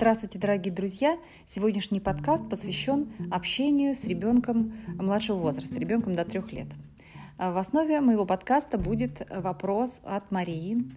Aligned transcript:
Здравствуйте, 0.00 0.38
дорогие 0.38 0.72
друзья! 0.72 1.18
Сегодняшний 1.46 2.00
подкаст 2.00 2.48
посвящен 2.48 3.10
общению 3.30 3.94
с 3.94 4.02
ребенком 4.04 4.72
младшего 4.98 5.36
возраста, 5.36 5.78
ребенком 5.78 6.16
до 6.16 6.24
трех 6.24 6.52
лет. 6.52 6.68
В 7.36 7.58
основе 7.58 8.00
моего 8.00 8.24
подкаста 8.24 8.78
будет 8.78 9.20
вопрос 9.28 10.00
от 10.02 10.30
Марии. 10.30 10.90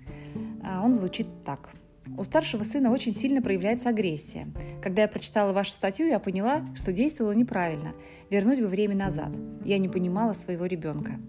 Он 0.82 0.96
звучит 0.96 1.28
так. 1.44 1.72
У 2.18 2.24
старшего 2.24 2.64
сына 2.64 2.92
очень 2.92 3.14
сильно 3.14 3.42
проявляется 3.42 3.90
агрессия. 3.90 4.48
Когда 4.82 5.02
я 5.02 5.10
прочитала 5.10 5.52
вашу 5.52 5.72
статью, 5.72 6.08
я 6.08 6.20
поняла, 6.20 6.66
что 6.74 6.94
действовала 6.94 7.34
неправильно. 7.34 7.92
Вернуть 8.30 8.62
бы 8.62 8.68
время 8.68 8.96
назад. 8.96 9.34
Я 9.66 9.80
не 9.80 9.90
понимала 9.90 10.32
своего 10.32 10.66
ребенка. 10.66 11.20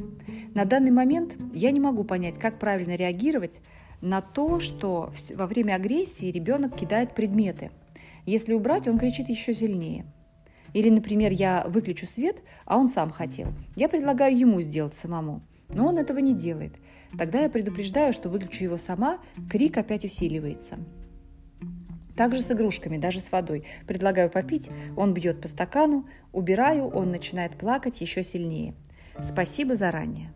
На 0.54 0.64
данный 0.64 0.92
момент 0.92 1.36
я 1.52 1.72
не 1.72 1.80
могу 1.80 2.04
понять, 2.04 2.38
как 2.38 2.60
правильно 2.60 2.94
реагировать 2.94 3.58
на 4.04 4.20
то, 4.20 4.60
что 4.60 5.12
во 5.34 5.46
время 5.46 5.74
агрессии 5.74 6.30
ребенок 6.30 6.76
кидает 6.76 7.14
предметы. 7.14 7.70
Если 8.26 8.52
убрать, 8.52 8.86
он 8.86 8.98
кричит 8.98 9.30
еще 9.30 9.54
сильнее. 9.54 10.04
Или, 10.74 10.90
например, 10.90 11.32
я 11.32 11.64
выключу 11.66 12.06
свет, 12.06 12.42
а 12.66 12.76
он 12.76 12.88
сам 12.88 13.10
хотел. 13.10 13.48
Я 13.76 13.88
предлагаю 13.88 14.36
ему 14.36 14.60
сделать 14.60 14.94
самому, 14.94 15.40
но 15.70 15.86
он 15.86 15.96
этого 15.96 16.18
не 16.18 16.34
делает. 16.34 16.74
Тогда 17.16 17.40
я 17.40 17.48
предупреждаю, 17.48 18.12
что 18.12 18.28
выключу 18.28 18.64
его 18.64 18.76
сама, 18.76 19.20
крик 19.48 19.78
опять 19.78 20.04
усиливается. 20.04 20.78
Также 22.14 22.42
с 22.42 22.50
игрушками, 22.50 22.98
даже 22.98 23.20
с 23.20 23.32
водой. 23.32 23.64
Предлагаю 23.86 24.30
попить, 24.30 24.68
он 24.96 25.14
бьет 25.14 25.40
по 25.40 25.48
стакану, 25.48 26.06
убираю, 26.32 26.88
он 26.88 27.10
начинает 27.10 27.56
плакать 27.56 28.00
еще 28.00 28.22
сильнее. 28.22 28.74
Спасибо 29.22 29.76
заранее. 29.76 30.32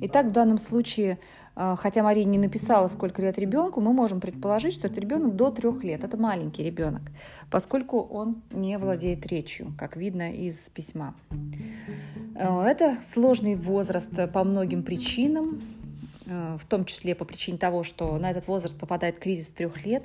Итак, 0.00 0.26
в 0.26 0.32
данном 0.32 0.58
случае, 0.58 1.18
хотя 1.54 2.02
Мария 2.02 2.24
не 2.24 2.38
написала, 2.38 2.88
сколько 2.88 3.22
лет 3.22 3.38
ребенку, 3.38 3.80
мы 3.80 3.92
можем 3.92 4.20
предположить, 4.20 4.74
что 4.74 4.88
это 4.88 5.00
ребенок 5.00 5.36
до 5.36 5.50
трех 5.50 5.84
лет. 5.84 6.02
Это 6.04 6.16
маленький 6.16 6.64
ребенок, 6.64 7.02
поскольку 7.50 8.00
он 8.00 8.42
не 8.50 8.78
владеет 8.78 9.26
речью, 9.26 9.72
как 9.78 9.96
видно 9.96 10.32
из 10.32 10.68
письма. 10.70 11.14
Э, 12.34 12.62
это 12.62 12.96
сложный 13.02 13.54
возраст 13.54 14.10
по 14.32 14.44
многим 14.44 14.82
причинам, 14.82 15.62
э, 16.26 16.58
в 16.60 16.66
том 16.66 16.84
числе 16.84 17.14
по 17.14 17.24
причине 17.24 17.58
того, 17.58 17.82
что 17.84 18.18
на 18.18 18.30
этот 18.30 18.48
возраст 18.48 18.76
попадает 18.76 19.18
кризис 19.18 19.50
трех 19.50 19.86
лет, 19.86 20.04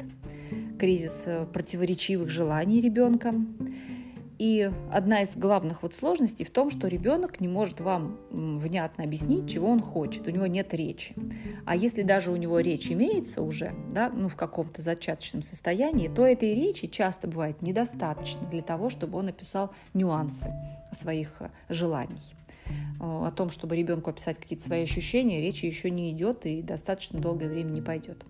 кризис 0.80 1.26
противоречивых 1.52 2.30
желаний 2.30 2.82
ребенка. 2.82 3.34
И 4.40 4.72
одна 4.90 5.24
из 5.24 5.36
главных 5.36 5.84
вот 5.84 5.94
сложностей 5.94 6.46
в 6.46 6.50
том, 6.50 6.72
что 6.72 6.88
ребенок 6.88 7.42
не 7.42 7.50
может 7.50 7.82
вам 7.82 8.18
внятно 8.32 9.04
объяснить, 9.04 9.50
чего 9.50 9.68
он 9.68 9.82
хочет. 9.82 10.26
У 10.28 10.32
него 10.32 10.48
нет 10.48 10.74
речи. 10.74 11.14
А 11.66 11.76
если 11.76 12.04
даже 12.04 12.32
у 12.32 12.38
него 12.38 12.62
речь 12.62 12.90
имеется 12.90 13.42
уже, 13.42 13.76
да, 13.92 14.10
ну, 14.10 14.30
в 14.30 14.38
каком-то 14.38 14.82
зачаточном 14.82 15.44
состоянии, 15.44 16.08
то 16.08 16.26
этой 16.26 16.56
речи 16.56 16.88
часто 16.88 17.28
бывает 17.28 17.62
недостаточно 17.62 18.48
для 18.48 18.62
того, 18.62 18.90
чтобы 18.90 19.18
он 19.18 19.28
описал 19.28 19.74
нюансы 19.94 20.50
своих 20.94 21.34
э, 21.42 21.50
желаний. 21.68 22.34
О 23.02 23.32
том, 23.32 23.50
чтобы 23.50 23.76
ребенку 23.76 24.10
описать 24.10 24.38
какие-то 24.38 24.64
свои 24.64 24.84
ощущения, 24.84 25.42
речи 25.42 25.66
еще 25.66 25.90
не 25.90 26.12
идет 26.12 26.46
и 26.46 26.62
достаточно 26.62 27.20
долгое 27.20 27.50
время 27.50 27.72
не 27.72 27.82
пойдет. 27.82 28.24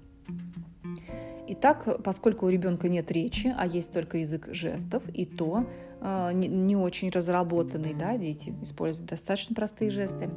Итак, 1.51 2.03
поскольку 2.03 2.45
у 2.45 2.49
ребенка 2.49 2.89
нет 2.89 3.09
речи, 3.11 3.51
а 3.57 3.65
есть 3.65 3.91
только 3.91 4.19
язык 4.19 4.49
жестов, 4.51 5.01
и 5.11 5.25
то 5.25 5.65
э, 5.99 6.29
не, 6.33 6.47
не 6.47 6.75
очень 6.75 7.09
разработанный, 7.09 7.95
да, 7.95 8.17
дети 8.17 8.53
используют 8.61 9.09
достаточно 9.09 9.55
простые 9.55 9.89
жесты, 9.89 10.29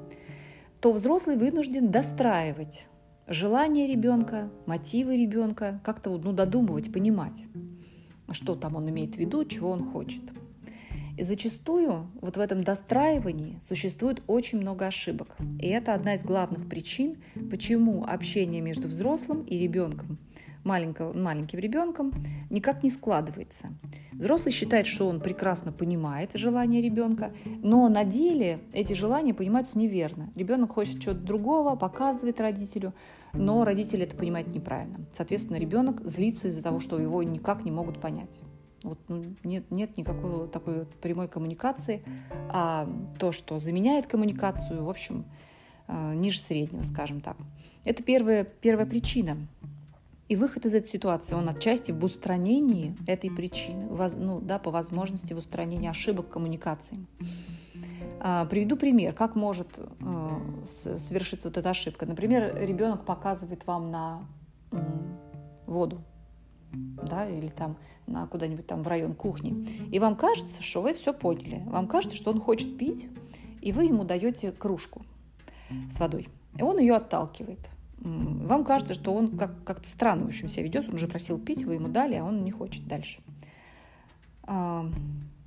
то 0.81 0.91
взрослый 0.91 1.37
вынужден 1.37 1.91
достраивать 1.91 2.89
желания 3.27 3.87
ребенка, 3.87 4.49
мотивы 4.65 5.19
ребенка, 5.19 5.83
как-то 5.85 6.17
ну, 6.17 6.33
додумывать, 6.33 6.91
понимать, 6.91 7.43
что 8.31 8.55
там 8.55 8.77
он 8.77 8.89
имеет 8.89 9.17
в 9.17 9.19
виду, 9.19 9.45
чего 9.45 9.69
он 9.69 9.93
хочет. 9.93 10.23
И 11.19 11.25
зачастую 11.25 12.11
вот 12.23 12.39
в 12.39 12.41
этом 12.41 12.65
достраивании 12.65 13.61
существует 13.63 14.23
очень 14.29 14.63
много 14.63 14.87
ошибок. 14.87 15.37
И 15.61 15.67
это 15.67 15.93
одна 15.93 16.15
из 16.15 16.25
главных 16.25 16.71
причин, 16.71 17.19
почему 17.51 18.03
общение 18.03 18.63
между 18.63 18.89
взрослым 18.89 19.43
и 19.43 19.59
ребенком 19.59 20.17
маленького, 20.65 21.13
маленьким 21.13 21.59
ребенком 21.59 22.13
никак 22.51 22.83
не 22.83 22.91
складывается. 22.91 23.69
Взрослый 24.13 24.53
считает, 24.53 24.87
что 24.87 25.09
он 25.09 25.21
прекрасно 25.21 25.73
понимает 25.73 26.31
желания 26.35 26.81
ребенка, 26.81 27.33
но 27.45 27.89
на 27.89 28.05
деле 28.05 28.61
эти 28.73 28.93
желания 28.93 29.35
понимаются 29.35 29.79
неверно. 29.79 30.31
Ребенок 30.35 30.73
хочет 30.73 31.01
чего-то 31.01 31.21
другого, 31.21 31.77
показывает 31.77 32.41
родителю, 32.41 32.93
но 33.33 33.65
родители 33.65 34.05
это 34.05 34.17
понимают 34.17 34.49
неправильно. 34.55 35.07
Соответственно, 35.13 35.57
ребенок 35.57 36.07
злится 36.07 36.49
из-за 36.49 36.63
того, 36.63 36.81
что 36.81 37.01
его 37.01 37.23
никак 37.23 37.65
не 37.65 37.71
могут 37.71 38.01
понять. 38.01 38.39
Вот, 38.83 38.99
ну, 39.09 39.25
нет, 39.45 39.71
нет 39.71 39.97
никакой 39.97 40.49
такой 40.49 40.81
вот 40.81 40.95
прямой 40.97 41.29
коммуникации, 41.29 42.03
а 42.49 42.89
то, 43.19 43.31
что 43.31 43.59
заменяет 43.59 44.09
коммуникацию, 44.09 44.85
в 44.85 44.91
общем, 44.91 45.25
э, 45.87 46.15
ниже 46.15 46.41
среднего, 46.41 46.83
скажем 46.83 47.21
так. 47.21 47.37
Это 47.85 48.03
первая, 48.03 48.45
первая 48.45 48.87
причина 48.87 49.37
и 50.29 50.37
выход 50.37 50.65
из 50.67 50.75
этой 50.75 50.89
ситуации, 50.89 51.35
он 51.35 51.49
отчасти 51.49 51.93
в 51.93 52.03
устранении 52.05 52.97
этой 53.07 53.31
причины, 53.31 53.89
ну, 54.17 54.41
да, 54.41 54.59
по 54.59 54.71
возможности 54.71 55.33
в 55.33 55.39
устранении 55.39 55.89
ошибок 55.89 56.31
коммуникации. 56.31 57.07
А, 58.21 58.45
приведу 58.47 58.77
пример, 58.77 59.15
как 59.15 59.35
может 59.35 59.69
а, 60.01 60.41
совершиться 60.65 61.49
вот 61.49 61.59
эта 61.59 61.71
ошибка. 61.71 62.07
Например, 62.07 62.57
ребенок 62.57 63.05
показывает 63.05 63.67
вам 63.67 63.91
на 63.91 64.25
воду, 65.67 66.03
да, 66.73 67.29
или 67.29 67.49
там 67.49 67.77
на 68.07 68.27
куда-нибудь 68.27 68.67
там 68.67 68.83
в 68.83 68.89
район 68.89 69.15
кухни, 69.15 69.67
и 69.91 69.99
вам 69.99 70.17
кажется, 70.17 70.63
что 70.63 70.83
вы 70.83 70.95
все 70.95 71.13
поняли. 71.13 71.63
Вам 71.67 71.89
кажется, 71.89 72.17
что 72.17 72.31
он 72.31 72.41
хочет 72.41 72.79
пить, 72.79 73.09
и 73.61 73.73
вы 73.73 73.85
ему 73.85 74.05
даете 74.05 74.53
кружку 74.53 75.03
с 75.91 75.99
водой, 75.99 76.29
и 76.57 76.63
он 76.63 76.79
ее 76.79 76.95
отталкивает 76.95 77.61
вам 78.03 78.65
кажется, 78.65 78.95
что 78.95 79.15
он 79.15 79.37
как- 79.37 79.63
как-то 79.65 79.87
странно 79.87 80.25
в 80.25 80.29
общем, 80.29 80.49
себя 80.49 80.65
ведет, 80.65 80.89
он 80.89 80.95
уже 80.95 81.09
просил 81.09 81.39
пить, 81.39 81.65
вы 81.65 81.75
ему 81.75 81.89
дали, 81.89 82.15
а 82.15 82.25
он 82.25 82.45
не 82.45 82.51
хочет 82.51 82.87
дальше. 82.87 83.21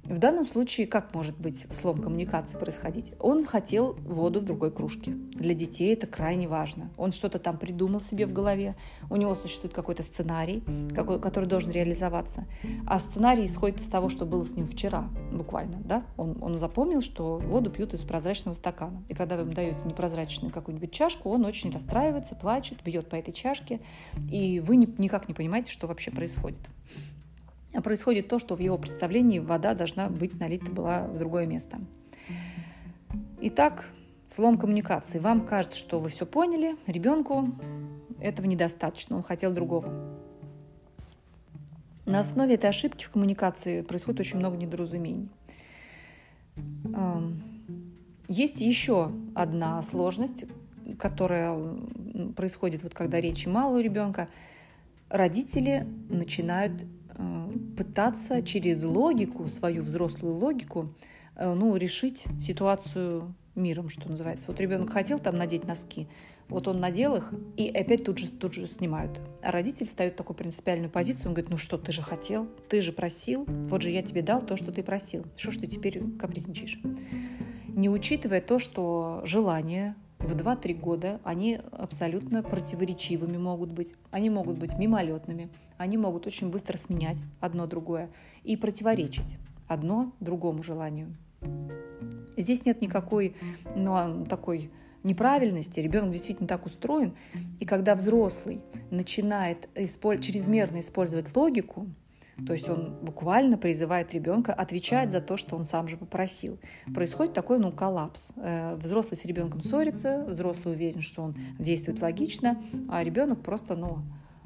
В 0.05 0.19
данном 0.19 0.47
случае 0.47 0.85
как 0.85 1.15
может 1.15 1.35
быть 1.35 1.65
слом 1.71 1.99
коммуникации 1.99 2.57
происходить? 2.57 3.13
Он 3.19 3.43
хотел 3.43 3.93
воду 3.93 4.39
в 4.39 4.43
другой 4.43 4.69
кружке. 4.69 5.11
Для 5.11 5.55
детей 5.55 5.93
это 5.93 6.05
крайне 6.05 6.47
важно. 6.47 6.91
Он 6.95 7.11
что-то 7.11 7.39
там 7.39 7.57
придумал 7.57 7.99
себе 7.99 8.27
в 8.27 8.33
голове, 8.33 8.75
у 9.09 9.15
него 9.15 9.33
существует 9.33 9.73
какой-то 9.73 10.03
сценарий, 10.03 10.63
какой, 10.93 11.19
который 11.19 11.49
должен 11.49 11.71
реализоваться. 11.71 12.45
А 12.85 12.99
сценарий 12.99 13.45
исходит 13.45 13.81
из 13.81 13.87
того, 13.87 14.09
что 14.09 14.25
было 14.25 14.43
с 14.43 14.55
ним 14.55 14.67
вчера, 14.67 15.09
буквально. 15.33 15.77
Да? 15.83 16.05
Он, 16.17 16.37
он 16.39 16.59
запомнил, 16.59 17.01
что 17.01 17.37
воду 17.37 17.71
пьют 17.71 17.95
из 17.95 18.03
прозрачного 18.03 18.53
стакана. 18.53 19.03
И 19.09 19.15
когда 19.15 19.37
вы 19.37 19.41
ему 19.41 19.53
даете 19.53 19.79
непрозрачную 19.85 20.53
какую-нибудь 20.53 20.91
чашку, 20.91 21.31
он 21.31 21.45
очень 21.45 21.71
расстраивается, 21.71 22.35
плачет, 22.35 22.83
бьет 22.83 23.09
по 23.09 23.15
этой 23.15 23.33
чашке, 23.33 23.79
и 24.31 24.59
вы 24.59 24.75
не, 24.75 24.87
никак 24.99 25.27
не 25.27 25.33
понимаете, 25.33 25.71
что 25.71 25.87
вообще 25.87 26.11
происходит. 26.11 26.61
А 27.75 27.81
происходит 27.81 28.29
то, 28.29 28.39
что 28.39 28.55
в 28.55 28.59
его 28.59 28.77
представлении 28.77 29.39
вода 29.39 29.73
должна 29.73 30.07
быть 30.07 30.39
налита 30.39 30.71
была 30.71 31.07
в 31.07 31.17
другое 31.17 31.45
место. 31.45 31.79
Итак, 33.41 33.89
слом 34.27 34.57
коммуникации. 34.57 35.19
Вам 35.19 35.45
кажется, 35.45 35.77
что 35.77 35.99
вы 35.99 36.09
все 36.09 36.25
поняли, 36.25 36.77
ребенку 36.87 37.49
этого 38.21 38.45
недостаточно, 38.45 39.17
он 39.17 39.23
хотел 39.23 39.51
другого. 39.51 40.15
На 42.05 42.21
основе 42.21 42.53
этой 42.53 42.69
ошибки 42.69 43.03
в 43.03 43.09
коммуникации 43.09 43.81
происходит 43.81 44.21
очень 44.21 44.39
много 44.39 44.55
недоразумений. 44.55 45.29
Есть 48.27 48.61
еще 48.61 49.11
одна 49.33 49.81
сложность, 49.81 50.45
которая 50.97 51.59
происходит, 52.35 52.83
вот 52.83 52.93
когда 52.93 53.19
речи 53.19 53.47
мало 53.49 53.77
у 53.77 53.81
ребенка. 53.81 54.29
Родители 55.09 55.87
начинают 56.09 56.83
Э, 57.17 57.49
пытаться 57.77 58.41
через 58.41 58.83
логику, 58.83 59.47
свою 59.47 59.83
взрослую 59.83 60.35
логику, 60.35 60.93
э, 61.35 61.53
ну, 61.53 61.75
решить 61.75 62.25
ситуацию 62.41 63.35
миром, 63.55 63.89
что 63.89 64.09
называется. 64.09 64.47
Вот 64.47 64.59
ребенок 64.59 64.91
хотел 64.91 65.19
там 65.19 65.37
надеть 65.37 65.65
носки, 65.65 66.07
вот 66.49 66.67
он 66.67 66.79
надел 66.79 67.15
их, 67.15 67.33
и 67.55 67.69
опять 67.69 68.03
тут 68.03 68.17
же, 68.17 68.29
тут 68.29 68.53
же 68.53 68.67
снимают. 68.67 69.19
А 69.41 69.51
родитель 69.51 69.87
ставит 69.87 70.15
такую 70.15 70.35
принципиальную 70.35 70.89
позицию, 70.89 71.27
он 71.27 71.33
говорит, 71.33 71.49
ну 71.49 71.57
что, 71.57 71.77
ты 71.77 71.91
же 71.91 72.01
хотел, 72.01 72.47
ты 72.69 72.81
же 72.81 72.91
просил, 72.91 73.45
вот 73.47 73.81
же 73.81 73.91
я 73.91 74.03
тебе 74.03 74.21
дал 74.21 74.41
то, 74.41 74.57
что 74.57 74.71
ты 74.71 74.83
просил. 74.83 75.25
Что 75.37 75.51
ж 75.51 75.57
ты 75.57 75.67
теперь 75.67 76.01
капризничаешь? 76.17 76.79
Не 77.67 77.89
учитывая 77.89 78.41
то, 78.41 78.59
что 78.59 79.21
желание 79.25 79.95
в 80.25 80.35
2-3 80.35 80.73
года 80.73 81.21
они 81.23 81.59
абсолютно 81.71 82.43
противоречивыми 82.43 83.37
могут 83.37 83.71
быть. 83.71 83.93
Они 84.11 84.29
могут 84.29 84.57
быть 84.57 84.77
мимолетными, 84.77 85.49
они 85.77 85.97
могут 85.97 86.27
очень 86.27 86.49
быстро 86.49 86.77
сменять 86.77 87.19
одно 87.39 87.67
другое 87.67 88.09
и 88.43 88.57
противоречить 88.57 89.37
одно 89.67 90.13
другому 90.19 90.63
желанию. 90.63 91.15
Здесь 92.37 92.65
нет 92.65 92.81
никакой 92.81 93.35
ну, 93.75 94.25
такой 94.25 94.71
неправильности, 95.03 95.79
ребенок 95.79 96.11
действительно 96.11 96.47
так 96.47 96.65
устроен. 96.65 97.15
И 97.59 97.65
когда 97.65 97.95
взрослый 97.95 98.61
начинает 98.91 99.69
исполь... 99.75 100.19
чрезмерно 100.19 100.79
использовать 100.79 101.35
логику, 101.35 101.87
То 102.45 102.53
есть 102.53 102.67
он 102.69 102.95
буквально 103.01 103.57
призывает 103.57 104.13
ребенка 104.13 104.53
отвечать 104.53 105.11
за 105.11 105.21
то, 105.21 105.37
что 105.37 105.55
он 105.55 105.65
сам 105.65 105.87
же 105.87 105.95
попросил. 105.95 106.59
Происходит 106.93 107.33
такой 107.33 107.59
ну, 107.59 107.71
коллапс. 107.71 108.31
Э, 108.35 108.75
взрослый 108.75 109.17
с 109.17 109.25
ребенком 109.25 109.61
ссорится, 109.61 110.25
взрослый 110.27 110.75
уверен, 110.75 111.01
что 111.01 111.23
он 111.23 111.35
действует 111.59 112.01
логично, 112.01 112.61
а 112.89 113.03
ребенок 113.03 113.41
просто 113.41 113.75
ну, 113.75 113.99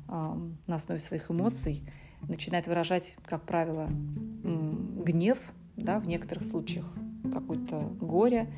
на 0.07 0.75
основе 0.75 0.99
своих 0.99 1.29
эмоций 1.29 1.83
начинает 2.27 2.67
выражать, 2.67 3.15
как 3.25 3.43
правило, 3.43 3.87
гнев, 4.43 5.37
да, 5.77 5.99
в 5.99 6.07
некоторых 6.07 6.45
случаях 6.45 6.85
какое-то 7.31 7.79
горе, 8.01 8.51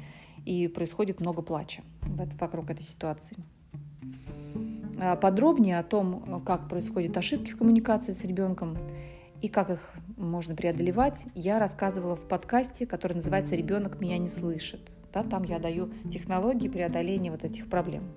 и 0.45 0.68
происходит 0.68 1.19
много 1.19 1.42
плача 1.42 1.83
вокруг 2.39 2.69
этой 2.72 2.83
ситуации. 2.83 3.38
А 5.00 5.16
подробнее 5.16 5.80
о 5.80 5.83
том, 5.83 6.42
как 6.45 6.68
происходят 6.69 7.16
ошибки 7.18 7.51
в 7.51 7.57
коммуникации 7.57 8.13
с 8.13 8.24
ребенком 8.24 8.78
и 9.42 9.48
как 9.48 9.70
их 9.70 9.92
можно 10.18 10.56
преодолевать, 10.56 11.26
я 11.34 11.60
рассказывала 11.60 12.16
в 12.16 12.28
подкасте, 12.28 12.86
который 12.86 13.14
называется 13.14 13.56
«Ребенок 13.56 14.00
меня 14.00 14.18
не 14.18 14.28
слышит». 14.28 14.92
Да, 15.12 15.24
там 15.24 15.44
я 15.44 15.60
даю 15.60 15.92
технологии 16.12 16.70
преодоления 16.70 17.32
вот 17.32 17.44
этих 17.44 17.70
проблем. 17.70 18.16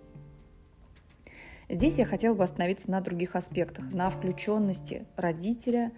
Здесь 1.68 1.98
я 1.98 2.04
хотела 2.04 2.34
бы 2.34 2.44
остановиться 2.44 2.90
на 2.90 3.00
других 3.00 3.36
аспектах, 3.36 3.90
на 3.90 4.10
включенности 4.10 5.06
родителя 5.16 5.92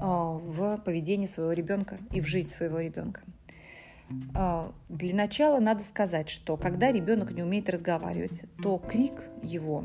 а, 0.00 0.32
в 0.32 0.78
поведение 0.78 1.28
своего 1.28 1.52
ребенка 1.52 1.98
и 2.10 2.20
в 2.20 2.26
жизнь 2.26 2.50
своего 2.50 2.80
ребенка. 2.80 3.22
А, 4.34 4.72
для 4.88 5.14
начала 5.14 5.60
надо 5.60 5.84
сказать, 5.84 6.28
что 6.28 6.56
когда 6.56 6.90
ребенок 6.90 7.30
не 7.30 7.42
умеет 7.42 7.70
разговаривать, 7.70 8.42
то 8.62 8.78
крик 8.78 9.22
его 9.42 9.84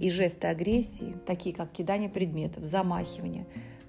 и 0.00 0.08
жесты 0.08 0.46
агрессии, 0.46 1.16
такие 1.26 1.54
как 1.54 1.72
кидание 1.72 2.08
предметов, 2.08 2.64
замахивание, 2.64 3.46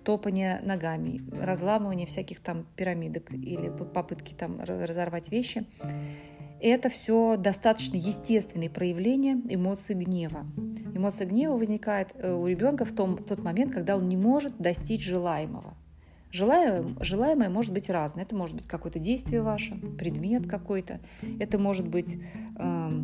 топание 0.07 0.62
ногами, 0.63 1.21
разламывание 1.33 2.07
всяких 2.07 2.39
там 2.39 2.65
пирамидок 2.77 3.30
или 3.33 3.68
попытки 3.69 4.33
там 4.33 4.62
разорвать 4.62 5.30
вещи, 5.30 5.65
это 6.62 6.88
все 6.88 7.36
достаточно 7.36 7.98
естественные 7.98 8.69
проявления 8.69 9.33
эмоций 9.50 9.95
гнева. 9.95 10.45
Эмоция 10.95 11.27
гнева 11.27 11.57
возникает 11.57 12.07
э, 12.13 12.31
у 12.33 12.48
ребенка 12.48 12.86
в, 12.86 12.94
том, 12.94 13.18
в 13.18 13.25
тот 13.25 13.44
момент, 13.44 13.74
когда 13.74 13.98
он 13.98 14.07
не 14.07 14.15
может 14.15 14.57
достичь 14.57 15.04
желаемого. 15.04 15.74
Желаемое, 16.31 16.95
желаемое 17.01 17.50
может 17.50 17.74
быть 17.74 17.89
разное. 17.89 18.24
Это 18.24 18.33
может 18.33 18.56
быть 18.56 18.65
какое-то 18.65 19.00
действие 19.00 19.42
ваше, 19.42 19.75
предмет 19.75 20.48
какой-то. 20.48 21.01
Это 21.38 21.59
может 21.59 21.86
быть 21.86 22.15
э, 22.57 23.04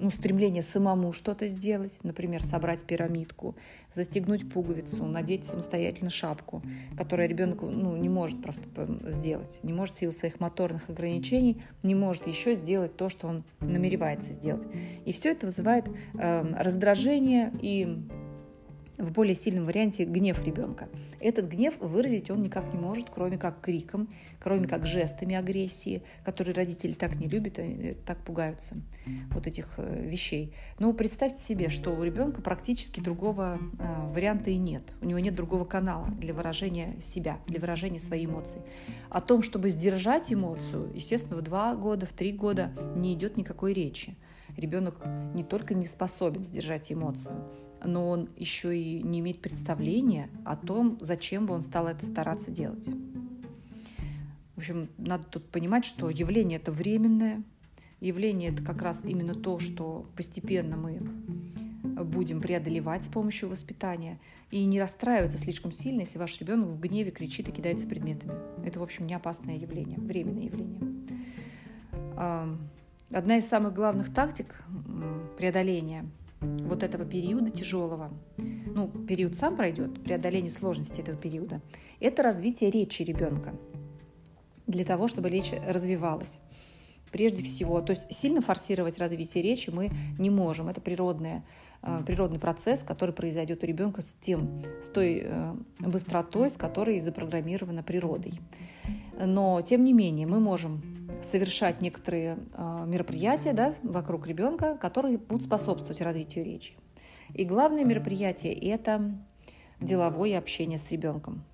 ну, 0.00 0.10
стремление 0.10 0.62
самому 0.62 1.12
что-то 1.12 1.48
сделать, 1.48 1.98
например, 2.02 2.42
собрать 2.42 2.82
пирамидку, 2.82 3.56
застегнуть 3.92 4.50
пуговицу, 4.50 5.04
надеть 5.04 5.46
самостоятельно 5.46 6.10
шапку, 6.10 6.62
которую 6.96 7.28
ребенок 7.28 7.62
ну, 7.62 7.96
не 7.96 8.08
может 8.08 8.42
просто 8.42 8.62
сделать, 9.10 9.60
не 9.62 9.72
может 9.72 9.94
в 9.94 9.98
силу 9.98 10.12
своих 10.12 10.40
моторных 10.40 10.88
ограничений, 10.88 11.62
не 11.82 11.94
может 11.94 12.26
еще 12.26 12.54
сделать 12.54 12.96
то, 12.96 13.08
что 13.08 13.26
он 13.26 13.44
намеревается 13.60 14.32
сделать. 14.32 14.66
И 15.04 15.12
все 15.12 15.32
это 15.32 15.46
вызывает 15.46 15.86
э, 16.14 16.54
раздражение 16.58 17.52
и 17.60 17.98
в 18.98 19.12
более 19.12 19.34
сильном 19.34 19.66
варианте 19.66 20.04
гнев 20.04 20.44
ребенка. 20.44 20.88
Этот 21.20 21.48
гнев 21.48 21.74
выразить 21.78 22.30
он 22.30 22.42
никак 22.42 22.72
не 22.74 22.78
может, 22.78 23.10
кроме 23.10 23.38
как 23.38 23.60
криком, 23.60 24.08
кроме 24.40 24.66
как 24.66 24.86
жестами 24.86 25.36
агрессии, 25.36 26.02
которые 26.24 26.54
родители 26.54 26.92
так 26.92 27.16
не 27.16 27.28
любят, 27.28 27.58
и 27.58 27.96
так 28.04 28.18
пугаются 28.18 28.76
вот 29.30 29.46
этих 29.46 29.68
э, 29.78 30.06
вещей. 30.06 30.52
Но 30.78 30.92
представьте 30.92 31.42
себе, 31.42 31.68
что 31.70 31.94
у 31.94 32.02
ребенка 32.02 32.42
практически 32.42 33.00
другого 33.00 33.58
э, 33.78 34.12
варианта 34.12 34.50
и 34.50 34.56
нет. 34.56 34.82
У 35.00 35.06
него 35.06 35.18
нет 35.18 35.34
другого 35.34 35.64
канала 35.64 36.08
для 36.18 36.34
выражения 36.34 36.96
себя, 37.00 37.38
для 37.46 37.60
выражения 37.60 38.00
своей 38.00 38.26
эмоций. 38.26 38.60
О 39.10 39.20
том, 39.20 39.42
чтобы 39.42 39.70
сдержать 39.70 40.32
эмоцию, 40.32 40.90
естественно, 40.94 41.36
в 41.36 41.42
два 41.42 41.74
года, 41.74 42.04
в 42.04 42.12
три 42.12 42.32
года 42.32 42.72
не 42.96 43.14
идет 43.14 43.36
никакой 43.36 43.72
речи. 43.72 44.16
Ребенок 44.56 44.96
не 45.34 45.44
только 45.44 45.74
не 45.74 45.86
способен 45.86 46.42
сдержать 46.42 46.90
эмоцию, 46.90 47.44
но 47.84 48.08
он 48.08 48.28
еще 48.36 48.76
и 48.76 49.02
не 49.02 49.20
имеет 49.20 49.40
представления 49.40 50.30
о 50.44 50.56
том, 50.56 50.98
зачем 51.00 51.46
бы 51.46 51.54
он 51.54 51.62
стал 51.62 51.86
это 51.88 52.06
стараться 52.06 52.50
делать. 52.50 52.88
В 54.54 54.58
общем, 54.58 54.88
надо 54.98 55.24
тут 55.24 55.48
понимать, 55.50 55.84
что 55.84 56.10
явление 56.10 56.58
это 56.58 56.72
временное, 56.72 57.42
явление 58.00 58.50
это 58.50 58.62
как 58.62 58.82
раз 58.82 59.04
именно 59.04 59.34
то, 59.34 59.58
что 59.58 60.06
постепенно 60.16 60.76
мы 60.76 61.00
будем 62.04 62.40
преодолевать 62.40 63.04
с 63.04 63.08
помощью 63.08 63.48
воспитания. 63.48 64.18
И 64.50 64.64
не 64.64 64.80
расстраиваться 64.80 65.38
слишком 65.38 65.72
сильно, 65.72 66.00
если 66.00 66.18
ваш 66.18 66.40
ребенок 66.40 66.68
в 66.68 66.80
гневе 66.80 67.10
кричит 67.10 67.48
и 67.48 67.52
кидается 67.52 67.86
предметами. 67.86 68.32
Это, 68.64 68.80
в 68.80 68.82
общем, 68.82 69.06
не 69.06 69.14
опасное 69.14 69.56
явление, 69.56 69.98
временное 69.98 70.44
явление. 70.44 70.80
Одна 73.10 73.36
из 73.38 73.46
самых 73.46 73.74
главных 73.74 74.12
тактик 74.12 74.62
преодоления 75.36 76.04
вот 76.68 76.82
этого 76.82 77.04
периода 77.04 77.50
тяжелого, 77.50 78.12
ну, 78.36 78.88
период 78.88 79.34
сам 79.36 79.56
пройдет, 79.56 80.02
преодоление 80.02 80.50
сложности 80.50 81.00
этого 81.00 81.16
периода, 81.16 81.60
это 82.00 82.22
развитие 82.22 82.70
речи 82.70 83.02
ребенка 83.02 83.54
для 84.66 84.84
того, 84.84 85.08
чтобы 85.08 85.30
речь 85.30 85.52
развивалась. 85.66 86.38
Прежде 87.12 87.42
всего, 87.42 87.80
то 87.80 87.92
есть 87.92 88.12
сильно 88.12 88.40
форсировать 88.40 88.98
развитие 88.98 89.42
речи 89.42 89.70
мы 89.70 89.90
не 90.18 90.30
можем. 90.30 90.68
Это 90.68 90.80
природное, 90.80 91.44
э, 91.82 92.02
природный 92.06 92.38
процесс, 92.38 92.82
который 92.82 93.14
произойдет 93.14 93.62
у 93.62 93.66
ребенка 93.66 94.02
с, 94.02 94.14
тем, 94.20 94.62
с 94.82 94.88
той 94.88 95.22
э, 95.24 95.54
быстротой, 95.80 96.50
с 96.50 96.56
которой 96.56 97.00
запрограммирована 97.00 97.82
природой. 97.82 98.34
Но, 99.18 99.60
тем 99.62 99.84
не 99.84 99.92
менее, 99.92 100.26
мы 100.26 100.38
можем 100.40 100.82
совершать 101.22 101.80
некоторые 101.80 102.38
э, 102.52 102.84
мероприятия 102.86 103.52
да, 103.52 103.74
вокруг 103.82 104.26
ребенка, 104.26 104.76
которые 104.76 105.18
будут 105.18 105.44
способствовать 105.44 106.00
развитию 106.00 106.44
речи. 106.44 106.74
И 107.34 107.44
главное 107.44 107.84
мероприятие– 107.84 108.52
это 108.54 109.14
деловое 109.80 110.38
общение 110.38 110.78
с 110.78 110.90
ребенком. 110.90 111.44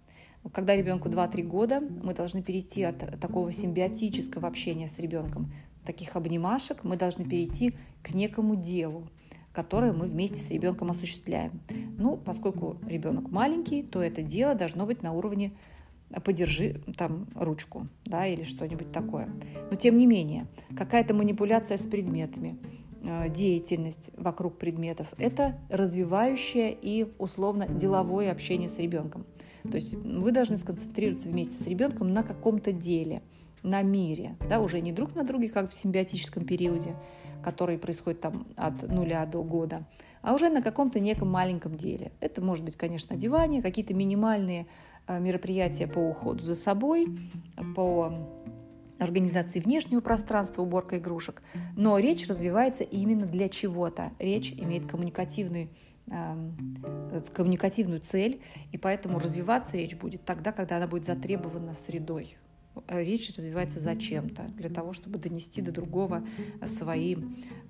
Когда 0.52 0.76
ребенку 0.76 1.08
2-3 1.08 1.42
года, 1.42 1.80
мы 1.80 2.14
должны 2.14 2.42
перейти 2.42 2.82
от 2.82 3.18
такого 3.20 3.52
симбиотического 3.52 4.46
общения 4.46 4.88
с 4.88 4.98
ребенком, 4.98 5.52
таких 5.84 6.16
обнимашек, 6.16 6.84
мы 6.84 6.96
должны 6.96 7.24
перейти 7.24 7.74
к 8.02 8.14
некому 8.14 8.56
делу, 8.56 9.08
которое 9.52 9.92
мы 9.92 10.06
вместе 10.06 10.40
с 10.40 10.50
ребенком 10.50 10.90
осуществляем. 10.90 11.60
Ну, 11.98 12.16
поскольку 12.16 12.76
ребенок 12.86 13.30
маленький, 13.30 13.82
то 13.82 14.02
это 14.02 14.22
дело 14.22 14.54
должно 14.54 14.86
быть 14.86 15.02
на 15.02 15.12
уровне 15.12 15.52
подержи 16.24 16.80
там 16.96 17.26
ручку, 17.34 17.88
да, 18.04 18.26
или 18.26 18.44
что-нибудь 18.44 18.92
такое. 18.92 19.28
Но 19.70 19.76
тем 19.76 19.96
не 19.96 20.06
менее, 20.06 20.46
какая-то 20.76 21.14
манипуляция 21.14 21.78
с 21.78 21.86
предметами, 21.86 22.58
э, 23.02 23.28
деятельность 23.30 24.10
вокруг 24.16 24.58
предметов– 24.58 25.08
это 25.18 25.58
развивающее 25.70 26.76
и 26.80 27.12
условно 27.18 27.66
деловое 27.68 28.30
общение 28.30 28.68
с 28.68 28.78
ребенком. 28.78 29.26
То 29.70 29.76
есть 29.76 29.94
вы 29.94 30.30
должны 30.30 30.56
сконцентрироваться 30.56 31.28
вместе 31.28 31.62
с 31.62 31.66
ребенком 31.66 32.12
на 32.12 32.22
каком-то 32.22 32.72
деле, 32.72 33.22
на 33.62 33.82
мире, 33.82 34.36
да, 34.48 34.60
уже 34.60 34.80
не 34.80 34.92
друг 34.92 35.14
на 35.14 35.24
друге, 35.24 35.48
как 35.48 35.70
в 35.70 35.74
симбиотическом 35.74 36.44
периоде, 36.44 36.96
который 37.42 37.78
происходит 37.78 38.20
там 38.20 38.46
от 38.56 38.82
нуля 38.82 39.24
до 39.24 39.42
года, 39.42 39.86
а 40.20 40.34
уже 40.34 40.50
на 40.50 40.62
каком-то 40.62 41.00
неком 41.00 41.30
маленьком 41.30 41.76
деле. 41.76 42.12
Это 42.20 42.42
может 42.42 42.64
быть, 42.64 42.76
конечно, 42.76 43.16
одевание, 43.16 43.62
какие-то 43.62 43.94
минимальные 43.94 44.66
Э, 45.06 45.20
мероприятия 45.20 45.86
по 45.86 45.98
уходу 45.98 46.42
за 46.42 46.54
собой, 46.54 47.08
по 47.76 48.12
организации 48.98 49.60
внешнего 49.60 50.00
пространства, 50.00 50.62
уборка 50.62 50.96
игрушек. 50.96 51.42
Но 51.76 51.98
речь 51.98 52.26
развивается 52.26 52.84
именно 52.84 53.26
для 53.26 53.48
чего-то. 53.48 54.12
Речь 54.18 54.52
имеет 54.52 54.86
коммуникативный 54.86 55.68
коммуникативную 56.06 58.00
цель, 58.00 58.40
и 58.72 58.78
поэтому 58.78 59.18
развиваться 59.18 59.76
речь 59.76 59.96
будет 59.96 60.24
тогда, 60.24 60.52
когда 60.52 60.76
она 60.76 60.86
будет 60.86 61.06
затребована 61.06 61.74
средой. 61.74 62.36
Речь 62.88 63.34
развивается 63.36 63.80
зачем-то, 63.80 64.42
для 64.56 64.68
того, 64.68 64.92
чтобы 64.92 65.18
донести 65.18 65.62
до 65.62 65.70
другого 65.72 66.26
свои 66.66 67.16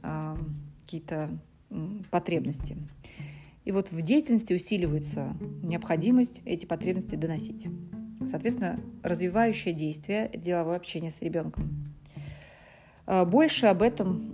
э, 0.03 0.37
какие-то 0.83 1.31
потребности. 2.11 2.76
И 3.64 3.73
вот 3.73 3.91
в 3.93 4.03
деятельности 4.03 4.53
усиливается 4.53 5.37
необходимость 5.62 6.41
эти 6.45 6.67
потребности 6.67 7.14
доносить. 7.17 7.67
Соответственно, 8.26 8.79
развивающее 9.03 9.75
действие, 9.75 10.31
деловое 10.35 10.76
общение 10.76 11.11
с 11.11 11.21
ребенком. 11.21 11.95
Больше 13.07 13.67
об 13.67 13.83
этом, 13.83 14.33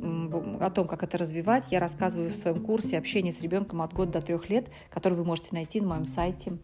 о 0.60 0.70
том, 0.70 0.86
как 0.86 1.02
это 1.02 1.18
развивать, 1.18 1.66
я 1.70 1.80
рассказываю 1.80 2.30
в 2.30 2.36
своем 2.36 2.64
курсе 2.64 2.98
«Общение 2.98 3.32
с 3.32 3.40
ребенком 3.40 3.82
от 3.82 3.92
года 3.92 4.12
до 4.12 4.22
трех 4.22 4.48
лет», 4.48 4.70
который 4.90 5.14
вы 5.14 5.24
можете 5.24 5.48
найти 5.52 5.80
на 5.80 5.88
моем 5.88 6.04
сайте 6.04 6.58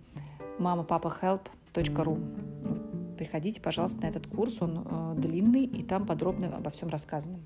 mamapapahelp.ru. 0.58 3.16
Приходите, 3.16 3.60
пожалуйста, 3.60 4.02
на 4.02 4.06
этот 4.06 4.26
курс, 4.26 4.58
он 4.60 4.84
э, 4.84 5.14
длинный, 5.16 5.64
и 5.64 5.82
там 5.82 6.06
подробно 6.06 6.54
обо 6.54 6.70
всем 6.70 6.90
рассказано. 6.90 7.38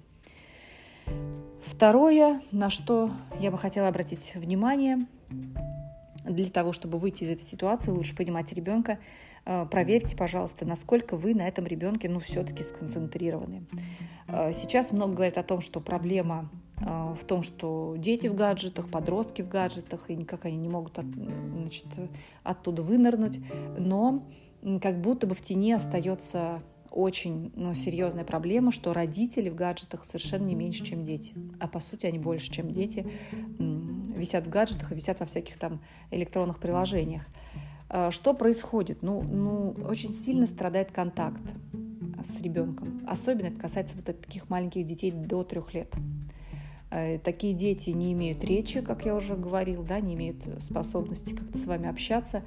Второе, 1.65 2.43
на 2.51 2.71
что 2.71 3.13
я 3.39 3.51
бы 3.51 3.59
хотела 3.59 3.89
обратить 3.89 4.33
внимание, 4.35 5.07
для 6.25 6.51
того, 6.51 6.73
чтобы 6.73 6.99
выйти 6.99 7.25
из 7.25 7.31
этой 7.31 7.43
ситуации, 7.43 7.91
лучше 7.91 8.15
понимать 8.15 8.53
ребенка, 8.53 8.99
э, 9.45 9.67
проверьте, 9.71 10.17
пожалуйста, 10.17 10.67
насколько 10.67 11.17
вы 11.17 11.35
на 11.35 11.47
этом 11.47 11.67
ребенке 11.67 12.09
ну, 12.09 12.21
все-таки 12.21 12.63
сконцентрированы. 12.63 13.65
Э, 14.33 14.53
сейчас 14.53 14.93
много 14.93 15.15
говорят 15.15 15.39
о 15.39 15.43
том, 15.43 15.61
что 15.61 15.81
проблема 15.81 16.49
э, 16.81 16.85
в 16.85 17.25
том, 17.25 17.43
что 17.43 17.95
дети 17.99 18.27
в 18.27 18.35
гаджетах, 18.35 18.89
подростки 18.89 19.43
в 19.43 19.49
гаджетах, 19.49 20.11
и 20.11 20.17
никак 20.17 20.45
они 20.45 20.57
не 20.57 20.69
могут 20.69 20.99
от, 20.99 21.07
значит, 21.07 21.87
оттуда 22.43 22.83
вынырнуть, 22.83 23.41
но 23.79 24.23
как 24.83 25.01
будто 25.01 25.27
бы 25.27 25.35
в 25.35 25.41
тени 25.41 25.73
остается 25.73 26.63
очень 26.91 27.53
ну, 27.55 27.73
серьезная 27.73 28.25
проблема, 28.25 28.73
что 28.73 28.93
родители 28.93 29.49
в 29.49 29.55
гаджетах 29.55 30.05
совершенно 30.05 30.47
не 30.47 30.55
меньше, 30.55 30.85
чем 30.85 31.05
дети. 31.05 31.35
А 31.61 31.69
по 31.69 31.81
сути 31.81 32.07
они 32.07 32.19
больше, 32.19 32.51
чем 32.51 32.73
дети, 32.73 33.07
висят 33.59 34.47
в 34.47 34.51
гаджетах 34.51 34.91
и 34.91 34.95
висят 34.97 35.21
во 35.21 35.27
всяких 35.27 35.57
там 35.57 35.81
электронных 36.11 36.59
приложениях. 36.59 37.23
А, 37.89 38.11
что 38.11 38.35
происходит? 38.35 39.03
Ну, 39.03 39.23
ну, 39.23 39.75
очень 39.85 40.11
сильно 40.11 40.47
страдает 40.47 40.91
контакт 40.91 41.43
с 42.25 42.41
ребенком. 42.41 43.03
Особенно 43.07 43.47
это 43.47 43.61
касается 43.61 43.97
вот 43.97 44.05
таких 44.05 44.49
маленьких 44.51 44.85
детей 44.85 45.11
до 45.11 45.43
трех 45.43 45.75
лет. 45.75 45.93
Э, 46.91 47.19
такие 47.19 47.55
дети 47.55 47.91
не 47.91 48.13
имеют 48.13 48.45
речи, 48.45 48.81
как 48.81 49.05
я 49.05 49.15
уже 49.15 49.37
говорил, 49.37 49.83
да, 49.83 50.01
не 50.01 50.15
имеют 50.15 50.37
способности 50.61 51.35
как-то 51.35 51.57
с 51.57 51.65
вами 51.65 51.89
общаться. 51.89 52.43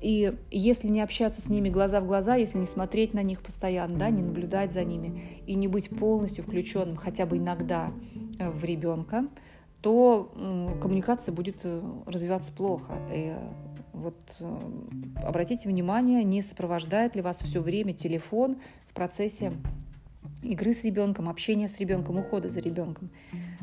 И 0.00 0.34
если 0.50 0.88
не 0.88 1.02
общаться 1.02 1.42
с 1.42 1.48
ними 1.48 1.68
глаза 1.68 2.00
в 2.00 2.06
глаза, 2.06 2.34
если 2.34 2.58
не 2.58 2.64
смотреть 2.64 3.12
на 3.12 3.22
них 3.22 3.42
постоянно, 3.42 3.98
да, 3.98 4.10
не 4.10 4.22
наблюдать 4.22 4.72
за 4.72 4.82
ними 4.82 5.42
и 5.46 5.54
не 5.54 5.68
быть 5.68 5.90
полностью 5.90 6.42
включенным 6.42 6.96
хотя 6.96 7.26
бы 7.26 7.36
иногда 7.36 7.92
э, 8.38 8.50
в 8.50 8.64
ребенка, 8.64 9.26
то 9.82 10.30
коммуникация 10.82 11.32
будет 11.34 11.56
э, 11.62 11.82
развиваться 12.06 12.52
плохо. 12.52 12.98
И 13.12 13.34
вот 13.92 14.16
э, 14.40 14.58
обратите 15.24 15.68
внимание, 15.68 16.24
не 16.24 16.42
сопровождает 16.42 17.16
ли 17.16 17.22
вас 17.22 17.38
все 17.42 17.60
время 17.60 17.92
телефон 17.92 18.58
в 18.86 18.94
процессе 18.94 19.52
игры 20.42 20.74
с 20.74 20.84
ребенком, 20.84 21.28
общения 21.28 21.68
с 21.68 21.78
ребенком, 21.78 22.18
ухода 22.18 22.50
за 22.50 22.60
ребенком. 22.60 23.10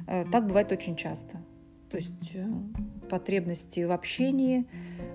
Так 0.06 0.48
бывает 0.48 0.72
очень 0.72 0.96
часто. 0.96 1.38
То 1.90 1.98
есть 1.98 2.12
потребности 3.10 3.82
в 3.82 3.92
общении 3.92 4.66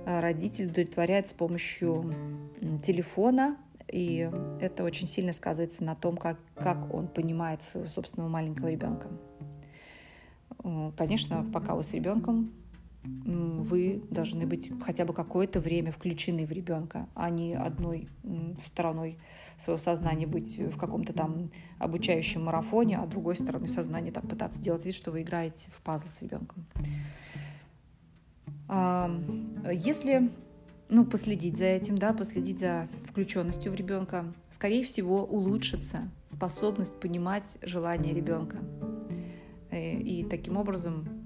Э, 0.04 0.20
родитель 0.20 0.66
удовлетворяет 0.66 1.28
с 1.28 1.32
помощью 1.32 2.14
телефона, 2.84 3.56
и 3.88 4.28
это 4.60 4.84
очень 4.84 5.06
сильно 5.06 5.32
сказывается 5.32 5.84
на 5.84 5.94
том, 5.94 6.16
как, 6.16 6.38
как 6.54 6.92
он 6.92 7.08
понимает 7.08 7.62
своего 7.62 7.88
собственного 7.88 8.28
маленького 8.28 8.68
ребенка. 8.68 9.08
Э, 10.64 10.90
конечно, 10.96 11.46
пока 11.52 11.74
вы 11.74 11.82
с 11.82 11.92
ребенком, 11.92 12.52
вы 13.04 14.02
должны 14.10 14.46
быть 14.46 14.70
хотя 14.84 15.04
бы 15.04 15.12
какое-то 15.12 15.60
время 15.60 15.92
включены 15.92 16.46
в 16.46 16.52
ребенка, 16.52 17.08
а 17.14 17.30
не 17.30 17.54
одной 17.54 18.08
стороной 18.60 19.18
своего 19.58 19.78
сознания 19.78 20.26
быть 20.26 20.58
в 20.58 20.76
каком-то 20.76 21.12
там 21.12 21.50
обучающем 21.78 22.44
марафоне, 22.44 22.98
а 22.98 23.06
другой 23.06 23.36
стороной 23.36 23.68
сознания 23.68 24.12
так 24.12 24.28
пытаться 24.28 24.60
делать 24.60 24.84
вид, 24.84 24.94
что 24.94 25.10
вы 25.10 25.22
играете 25.22 25.68
в 25.70 25.82
пазл 25.82 26.06
с 26.08 26.22
ребенком. 26.22 26.64
Если 29.70 30.30
ну, 30.92 31.06
последить 31.06 31.56
за 31.56 31.64
этим, 31.64 31.96
да, 31.96 32.12
последить 32.12 32.58
за 32.58 32.86
включенностью 33.08 33.72
в 33.72 33.74
ребенка, 33.74 34.26
скорее 34.50 34.84
всего, 34.84 35.24
улучшится 35.24 36.10
способность 36.26 37.00
понимать 37.00 37.44
желания 37.62 38.12
ребенка. 38.12 38.58
Э, 39.70 39.94
и 39.98 40.22
таким 40.24 40.58
образом 40.58 41.21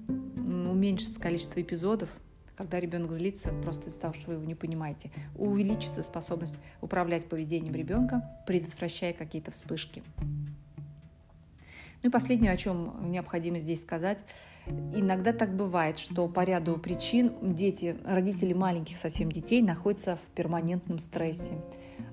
уменьшится 0.47 1.19
количество 1.19 1.61
эпизодов, 1.61 2.09
когда 2.55 2.79
ребенок 2.79 3.11
злится 3.11 3.49
просто 3.63 3.89
из-за 3.89 3.99
того, 3.99 4.13
что 4.13 4.27
вы 4.27 4.33
его 4.33 4.43
не 4.43 4.55
понимаете. 4.55 5.11
Увеличится 5.35 6.01
способность 6.01 6.55
управлять 6.81 7.27
поведением 7.27 7.75
ребенка, 7.75 8.41
предотвращая 8.47 9.13
какие-то 9.13 9.51
вспышки. 9.51 10.01
Ну 12.03 12.09
и 12.09 12.11
последнее, 12.11 12.51
о 12.51 12.57
чем 12.57 13.11
необходимо 13.11 13.59
здесь 13.59 13.81
сказать– 13.81 14.23
Иногда 14.93 15.31
так 15.31 15.55
бывает, 15.55 15.97
что 15.97 16.27
по 16.27 16.43
ряду 16.43 16.77
причин 16.77 17.33
дети, 17.41 17.95
родители 18.03 18.53
маленьких 18.53 18.97
совсем 18.97 19.31
детей 19.31 19.61
находятся 19.61 20.17
в 20.17 20.35
перманентном 20.35 20.99
стрессе. 20.99 21.53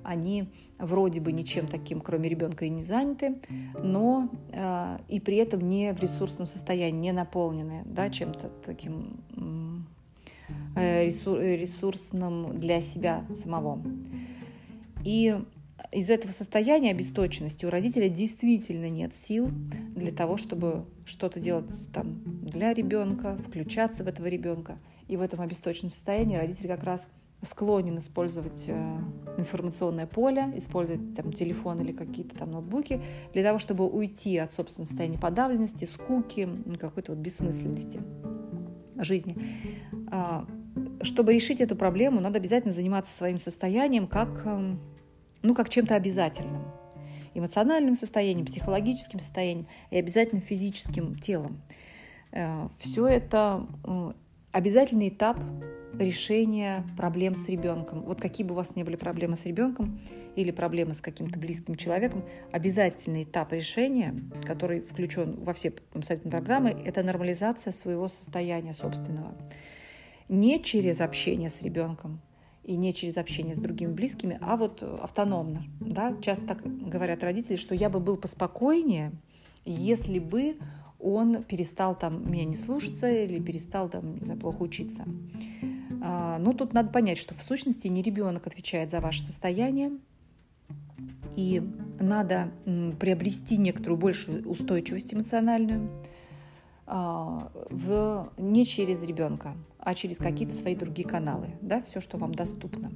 Они 0.03 0.49
вроде 0.79 1.21
бы 1.21 1.33
ничем 1.33 1.67
таким, 1.67 2.01
кроме 2.01 2.29
ребенка, 2.29 2.65
и 2.65 2.69
не 2.69 2.83
заняты, 2.83 3.37
но 3.83 4.29
э, 4.53 4.99
и 5.09 5.21
при 5.21 5.37
этом 5.37 5.69
не 5.69 5.93
в 5.93 6.01
ресурсном 6.01 6.47
состоянии, 6.47 7.01
не 7.01 7.13
наполнены 7.13 7.83
да, 7.87 8.11
чем-то 8.11 8.51
таким 8.65 9.25
э, 10.77 11.07
ресурсным 11.07 12.55
для 12.55 12.81
себя 12.81 13.25
самого. 13.35 13.81
И 15.05 15.37
из 15.93 16.11
этого 16.11 16.33
состояния 16.33 16.91
обесточенности 16.91 17.65
у 17.65 17.71
родителя 17.71 18.09
действительно 18.09 18.89
нет 18.89 19.15
сил 19.15 19.51
для 19.95 20.13
того, 20.13 20.37
чтобы 20.37 20.87
что-то 21.05 21.41
делать 21.41 21.89
там 21.93 22.21
для 22.43 22.75
ребенка, 22.75 23.39
включаться 23.47 24.03
в 24.03 24.09
этого 24.09 24.27
ребенка. 24.27 24.79
И 25.07 25.17
в 25.17 25.21
этом 25.21 25.41
обесточенном 25.41 25.91
состоянии 25.91 26.37
родитель 26.37 26.69
как 26.69 26.83
раз 26.83 27.07
склонен 27.45 27.99
использовать 27.99 28.65
э, 28.69 28.99
информационное 29.39 30.07
поле, 30.07 30.53
использовать 30.57 31.15
там 31.15 31.33
телефон 31.33 31.81
или 31.81 31.93
какие-то 31.93 32.37
там 32.37 32.51
ноутбуки 32.51 33.03
для 33.33 33.43
того, 33.43 33.59
чтобы 33.59 33.87
уйти 33.87 34.37
от 34.39 34.53
собственного 34.53 34.89
состояния 34.89 35.19
подавленности, 35.19 35.85
скуки, 35.85 36.49
какой-то 36.79 37.13
вот 37.13 37.21
бессмысленности 37.21 38.01
жизни. 38.97 39.37
А, 40.11 40.47
чтобы 41.03 41.35
решить 41.35 41.61
эту 41.61 41.77
проблему, 41.77 42.21
надо 42.21 42.39
обязательно 42.39 42.73
заниматься 42.73 43.17
своим 43.17 43.39
состоянием 43.39 44.07
как 44.07 44.47
эм, 44.47 44.81
ну, 45.45 45.55
как 45.55 45.69
чем-то 45.69 45.95
обязательным. 45.95 46.65
Эмоциональным 47.35 47.95
состоянием, 47.95 48.47
психологическим 48.47 49.21
состоянием 49.21 49.67
и 49.91 49.99
обязательно 49.99 50.41
физическим 50.41 51.19
телом. 51.19 51.63
Э, 52.33 52.69
Все 52.79 53.07
это 53.07 53.67
э, 53.85 54.13
обязательный 54.55 55.09
этап 55.09 55.37
решения 55.99 56.85
проблем 56.97 57.35
с 57.35 57.49
ребенком. 57.49 58.03
Вот 58.03 58.21
какие 58.21 58.47
бы 58.47 58.53
у 58.53 58.57
вас 58.57 58.77
ни 58.77 58.85
были 58.85 58.95
проблемы 58.95 59.37
с 59.37 59.45
ребенком 59.45 60.01
или 60.37 60.53
проблемы 60.53 60.95
с 60.95 61.01
каким-то 61.01 61.39
близким 61.39 61.75
человеком, 61.75 62.25
обязательный 62.53 63.25
этап 63.25 63.53
решения, 63.53 64.15
который 64.47 64.81
включен 64.81 65.43
во 65.43 65.55
все 65.55 65.73
самостоятельные 65.93 66.31
программы, 66.31 66.71
это 66.71 67.03
нормализация 67.03 67.73
своего 67.73 68.07
состояния 68.07 68.75
собственного. 68.75 69.35
Не 70.29 70.63
через 70.63 71.01
общение 71.01 71.51
с 71.51 71.61
ребенком, 71.61 72.21
и 72.63 72.77
не 72.77 72.95
через 72.95 73.19
общение 73.19 73.55
с 73.55 73.59
другими 73.59 73.93
близкими, 73.93 74.39
а 74.41 74.57
вот 74.57 74.83
автономно. 74.83 75.65
Да? 75.81 76.17
Часто 76.23 76.47
так 76.47 76.63
говорят 76.63 77.23
родители, 77.23 77.57
что 77.57 77.75
я 77.75 77.91
бы 77.91 78.01
был 78.01 78.17
поспокойнее, 78.17 79.13
если 79.65 80.19
бы 80.19 80.57
он 81.05 81.43
перестал 81.43 81.97
там 81.97 82.31
меня 82.31 82.45
не 82.45 82.57
слушаться 82.57 83.11
или 83.11 83.39
перестал 83.39 83.89
там, 83.89 84.17
не 84.17 84.25
знаю, 84.25 84.41
плохо 84.41 84.63
учиться. 84.63 85.05
А, 86.03 86.39
ну, 86.39 86.55
тут 86.55 86.73
надо 86.73 86.91
понять, 86.91 87.19
что 87.19 87.35
в 87.35 87.43
сущности 87.43 87.89
не 87.89 88.03
ребенок 88.03 88.47
отвечает 88.47 88.91
за 88.91 89.01
ваше 89.01 89.21
состояние, 89.21 89.93
и 91.37 91.63
надо 92.01 92.53
приобрести 92.99 93.57
некоторую 93.57 93.99
большую 93.99 94.49
устойчивость 94.49 95.13
эмоциональную 95.13 95.91
а, 96.87 97.51
в, 97.71 98.33
не 98.39 98.65
через 98.65 99.03
ребенка, 99.03 99.55
а 99.79 99.95
через 99.95 100.19
какие-то 100.19 100.55
свои 100.55 100.75
другие 100.75 101.09
каналы, 101.09 101.51
да, 101.61 101.83
все, 101.83 102.01
что 102.01 102.19
вам 102.19 102.35
доступно. 102.35 102.93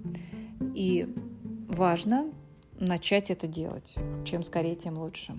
И 0.74 1.14
важно 1.68 2.30
начать 2.78 3.30
это 3.30 3.46
делать. 3.46 3.94
Чем 4.24 4.42
скорее, 4.42 4.76
тем 4.76 4.98
лучше. 4.98 5.34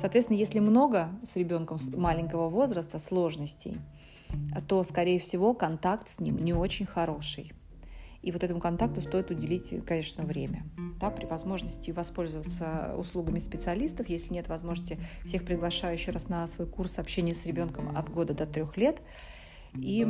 Соответственно, 0.00 0.36
если 0.36 0.60
много 0.60 1.10
с 1.24 1.36
ребенком 1.36 1.78
маленького 1.96 2.48
возраста 2.48 2.98
сложностей, 2.98 3.78
то, 4.68 4.84
скорее 4.84 5.18
всего, 5.18 5.54
контакт 5.54 6.08
с 6.08 6.20
ним 6.20 6.44
не 6.44 6.52
очень 6.52 6.86
хороший. 6.86 7.52
И 8.20 8.32
вот 8.32 8.42
этому 8.42 8.60
контакту 8.60 9.00
стоит 9.00 9.30
уделить, 9.30 9.72
конечно, 9.86 10.24
время. 10.24 10.64
Да, 11.00 11.10
при 11.10 11.24
возможности 11.24 11.92
воспользоваться 11.92 12.94
услугами 12.98 13.38
специалистов. 13.38 14.08
Если 14.08 14.34
нет 14.34 14.48
возможности, 14.48 14.98
всех 15.24 15.44
приглашаю 15.44 15.94
еще 15.94 16.10
раз 16.10 16.28
на 16.28 16.46
свой 16.48 16.66
курс 16.66 16.98
общения 16.98 17.34
с 17.34 17.46
ребенком 17.46 17.96
от 17.96 18.10
года 18.10 18.34
до 18.34 18.46
трех 18.46 18.76
лет– 18.76 19.00
и 19.74 20.06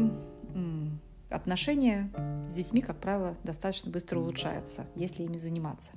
отношения 1.31 2.11
с 2.47 2.53
детьми, 2.55 2.81
как 2.81 3.01
правило, 3.01 3.37
достаточно 3.45 3.91
быстро 3.91 4.19
улучшаются, 4.19 4.87
если 4.95 5.25
ими 5.25 5.37
заниматься. 5.37 5.91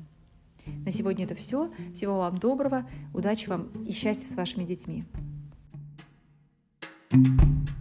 На 0.66 0.92
сегодня 0.92 1.26
это 1.26 1.36
все. 1.36 1.72
Всего 1.94 2.18
вам 2.18 2.38
доброго, 2.38 2.90
удачи 3.14 3.48
вам 3.48 3.70
и 3.86 3.92
счастья 3.92 4.28
с 4.28 4.36
вашими 4.36 4.64
детьми. 4.64 5.06
thank 7.12 7.42
you 7.42 7.81